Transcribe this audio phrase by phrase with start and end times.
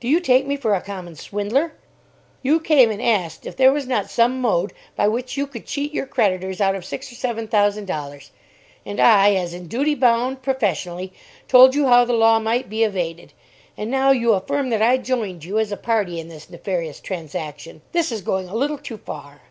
[0.00, 1.74] Do you take me for a common swindler?
[2.42, 5.92] You came and asked if there was not some mode by which you could cheat
[5.92, 8.30] your creditors out of six or seven thousand dollars;
[8.86, 11.12] and I, as in duty bound, professionally,
[11.48, 13.34] told you how the law might be evaded.
[13.76, 17.82] And now you affirm that I joined you as a party in this nefarious transaction!
[17.92, 19.42] This is going a little too far?"